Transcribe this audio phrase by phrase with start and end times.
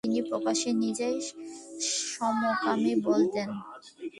[0.03, 1.19] তিনি প্রকাশ্যে নিজেকে
[2.11, 3.49] সমকামী বলতেন।